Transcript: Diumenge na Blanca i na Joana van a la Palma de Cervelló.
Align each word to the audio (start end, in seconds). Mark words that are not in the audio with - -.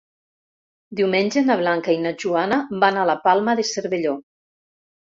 Diumenge 0.99 1.43
na 1.51 1.59
Blanca 1.61 1.95
i 1.97 2.01
na 2.07 2.15
Joana 2.25 2.59
van 2.87 3.01
a 3.01 3.07
la 3.13 3.19
Palma 3.31 3.59
de 3.63 3.71
Cervelló. 3.77 4.19